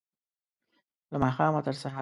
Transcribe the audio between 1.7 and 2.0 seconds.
سهاره